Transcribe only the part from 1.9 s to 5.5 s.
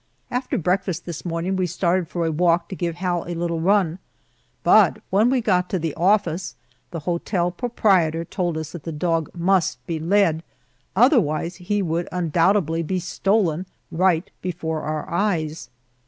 for a walk to give Hal a little run, but when we